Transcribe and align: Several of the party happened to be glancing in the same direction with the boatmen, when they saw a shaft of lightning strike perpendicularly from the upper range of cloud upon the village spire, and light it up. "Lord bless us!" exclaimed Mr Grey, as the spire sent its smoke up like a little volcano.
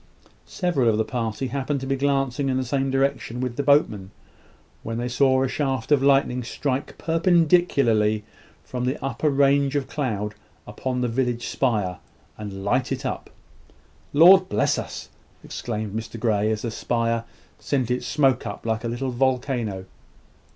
Several 0.47 0.89
of 0.89 0.97
the 0.97 1.05
party 1.05 1.49
happened 1.49 1.79
to 1.81 1.85
be 1.85 1.95
glancing 1.95 2.49
in 2.49 2.57
the 2.57 2.65
same 2.65 2.89
direction 2.89 3.39
with 3.39 3.55
the 3.55 3.61
boatmen, 3.61 4.09
when 4.81 4.97
they 4.97 5.07
saw 5.07 5.43
a 5.43 5.47
shaft 5.47 5.91
of 5.91 6.01
lightning 6.01 6.41
strike 6.41 6.97
perpendicularly 6.97 8.23
from 8.65 8.85
the 8.85 8.99
upper 9.05 9.29
range 9.29 9.75
of 9.75 9.87
cloud 9.87 10.33
upon 10.65 11.01
the 11.01 11.07
village 11.07 11.45
spire, 11.45 11.99
and 12.35 12.63
light 12.63 12.91
it 12.91 13.05
up. 13.05 13.29
"Lord 14.11 14.49
bless 14.49 14.79
us!" 14.79 15.09
exclaimed 15.43 15.93
Mr 15.95 16.19
Grey, 16.19 16.49
as 16.49 16.63
the 16.63 16.71
spire 16.71 17.23
sent 17.59 17.91
its 17.91 18.07
smoke 18.07 18.47
up 18.47 18.65
like 18.65 18.83
a 18.83 18.87
little 18.87 19.11
volcano. 19.11 19.85